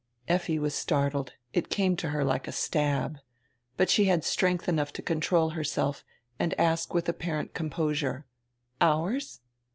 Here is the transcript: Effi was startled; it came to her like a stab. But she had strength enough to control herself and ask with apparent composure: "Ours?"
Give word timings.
Effi 0.27 0.57
was 0.57 0.73
startled; 0.73 1.33
it 1.53 1.69
came 1.69 1.95
to 1.95 2.09
her 2.09 2.23
like 2.25 2.47
a 2.47 2.51
stab. 2.51 3.19
But 3.77 3.87
she 3.91 4.05
had 4.05 4.23
strength 4.23 4.67
enough 4.67 4.91
to 4.93 5.01
control 5.03 5.51
herself 5.51 6.03
and 6.39 6.59
ask 6.59 6.91
with 6.91 7.07
apparent 7.07 7.53
composure: 7.53 8.25
"Ours?" 8.81 9.41